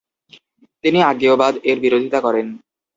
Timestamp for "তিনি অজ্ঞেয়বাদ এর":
0.83-1.77